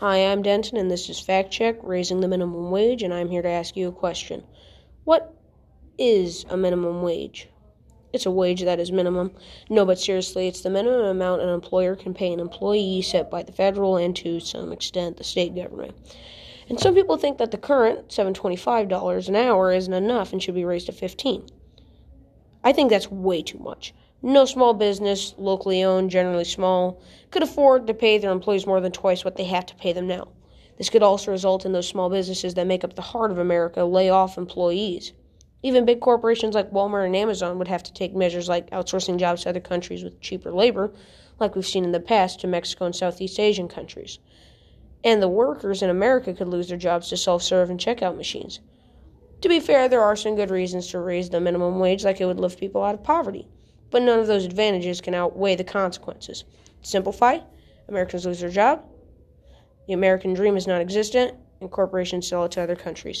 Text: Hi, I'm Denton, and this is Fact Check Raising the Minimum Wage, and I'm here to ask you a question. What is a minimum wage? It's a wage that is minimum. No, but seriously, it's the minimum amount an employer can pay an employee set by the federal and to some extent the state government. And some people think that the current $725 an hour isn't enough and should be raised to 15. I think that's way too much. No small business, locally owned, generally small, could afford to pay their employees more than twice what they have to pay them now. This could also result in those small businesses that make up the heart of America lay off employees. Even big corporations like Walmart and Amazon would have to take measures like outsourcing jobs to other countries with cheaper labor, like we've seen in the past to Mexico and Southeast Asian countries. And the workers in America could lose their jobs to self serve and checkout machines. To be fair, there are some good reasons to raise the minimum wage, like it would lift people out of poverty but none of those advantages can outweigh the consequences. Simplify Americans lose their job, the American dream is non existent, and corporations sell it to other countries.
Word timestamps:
Hi, 0.00 0.16
I'm 0.16 0.40
Denton, 0.40 0.78
and 0.78 0.90
this 0.90 1.10
is 1.10 1.20
Fact 1.20 1.50
Check 1.50 1.76
Raising 1.82 2.20
the 2.20 2.26
Minimum 2.26 2.70
Wage, 2.70 3.02
and 3.02 3.12
I'm 3.12 3.28
here 3.28 3.42
to 3.42 3.50
ask 3.50 3.76
you 3.76 3.88
a 3.88 3.92
question. 3.92 4.42
What 5.04 5.36
is 5.98 6.46
a 6.48 6.56
minimum 6.56 7.02
wage? 7.02 7.50
It's 8.14 8.24
a 8.24 8.30
wage 8.30 8.62
that 8.62 8.80
is 8.80 8.90
minimum. 8.90 9.32
No, 9.68 9.84
but 9.84 9.98
seriously, 9.98 10.48
it's 10.48 10.62
the 10.62 10.70
minimum 10.70 11.04
amount 11.04 11.42
an 11.42 11.50
employer 11.50 11.96
can 11.96 12.14
pay 12.14 12.32
an 12.32 12.40
employee 12.40 13.02
set 13.02 13.30
by 13.30 13.42
the 13.42 13.52
federal 13.52 13.98
and 13.98 14.16
to 14.16 14.40
some 14.40 14.72
extent 14.72 15.18
the 15.18 15.22
state 15.22 15.54
government. 15.54 15.94
And 16.70 16.80
some 16.80 16.94
people 16.94 17.18
think 17.18 17.36
that 17.36 17.50
the 17.50 17.58
current 17.58 18.08
$725 18.08 19.28
an 19.28 19.36
hour 19.36 19.70
isn't 19.70 19.92
enough 19.92 20.32
and 20.32 20.42
should 20.42 20.54
be 20.54 20.64
raised 20.64 20.86
to 20.86 20.92
15. 20.92 21.46
I 22.64 22.72
think 22.72 22.88
that's 22.88 23.10
way 23.10 23.42
too 23.42 23.58
much. 23.58 23.92
No 24.22 24.44
small 24.44 24.74
business, 24.74 25.34
locally 25.38 25.82
owned, 25.82 26.10
generally 26.10 26.44
small, 26.44 27.00
could 27.30 27.42
afford 27.42 27.86
to 27.86 27.94
pay 27.94 28.18
their 28.18 28.32
employees 28.32 28.66
more 28.66 28.78
than 28.78 28.92
twice 28.92 29.24
what 29.24 29.36
they 29.36 29.44
have 29.44 29.64
to 29.64 29.74
pay 29.76 29.94
them 29.94 30.06
now. 30.06 30.28
This 30.76 30.90
could 30.90 31.02
also 31.02 31.30
result 31.30 31.64
in 31.64 31.72
those 31.72 31.88
small 31.88 32.10
businesses 32.10 32.52
that 32.52 32.66
make 32.66 32.84
up 32.84 32.96
the 32.96 33.00
heart 33.00 33.30
of 33.30 33.38
America 33.38 33.82
lay 33.82 34.10
off 34.10 34.36
employees. 34.36 35.14
Even 35.62 35.86
big 35.86 36.00
corporations 36.00 36.54
like 36.54 36.70
Walmart 36.70 37.06
and 37.06 37.16
Amazon 37.16 37.56
would 37.56 37.68
have 37.68 37.82
to 37.82 37.94
take 37.94 38.14
measures 38.14 38.46
like 38.46 38.68
outsourcing 38.72 39.16
jobs 39.16 39.44
to 39.44 39.48
other 39.48 39.58
countries 39.58 40.04
with 40.04 40.20
cheaper 40.20 40.52
labor, 40.52 40.92
like 41.38 41.54
we've 41.54 41.66
seen 41.66 41.84
in 41.84 41.92
the 41.92 41.98
past 41.98 42.40
to 42.40 42.46
Mexico 42.46 42.84
and 42.84 42.94
Southeast 42.94 43.40
Asian 43.40 43.68
countries. 43.68 44.18
And 45.02 45.22
the 45.22 45.28
workers 45.28 45.80
in 45.80 45.88
America 45.88 46.34
could 46.34 46.48
lose 46.48 46.68
their 46.68 46.76
jobs 46.76 47.08
to 47.08 47.16
self 47.16 47.42
serve 47.42 47.70
and 47.70 47.80
checkout 47.80 48.18
machines. 48.18 48.60
To 49.40 49.48
be 49.48 49.60
fair, 49.60 49.88
there 49.88 50.02
are 50.02 50.14
some 50.14 50.36
good 50.36 50.50
reasons 50.50 50.88
to 50.88 51.00
raise 51.00 51.30
the 51.30 51.40
minimum 51.40 51.78
wage, 51.78 52.04
like 52.04 52.20
it 52.20 52.26
would 52.26 52.38
lift 52.38 52.60
people 52.60 52.84
out 52.84 52.94
of 52.94 53.02
poverty 53.02 53.48
but 53.90 54.02
none 54.02 54.18
of 54.18 54.26
those 54.26 54.44
advantages 54.44 55.00
can 55.00 55.14
outweigh 55.14 55.56
the 55.56 55.64
consequences. 55.64 56.44
Simplify 56.82 57.38
Americans 57.88 58.24
lose 58.24 58.40
their 58.40 58.50
job, 58.50 58.84
the 59.90 59.94
American 59.94 60.34
dream 60.34 60.56
is 60.56 60.68
non 60.68 60.80
existent, 60.80 61.34
and 61.60 61.68
corporations 61.68 62.28
sell 62.28 62.44
it 62.44 62.52
to 62.52 62.62
other 62.62 62.76
countries. 62.76 63.18